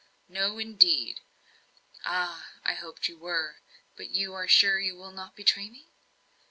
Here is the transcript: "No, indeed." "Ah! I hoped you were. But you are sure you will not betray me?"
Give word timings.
"No, 0.27 0.57
indeed." 0.57 1.19
"Ah! 2.03 2.53
I 2.65 2.73
hoped 2.73 3.07
you 3.07 3.19
were. 3.19 3.57
But 3.95 4.09
you 4.09 4.33
are 4.33 4.47
sure 4.47 4.79
you 4.79 4.95
will 4.95 5.11
not 5.11 5.35
betray 5.35 5.69
me?" 5.69 5.91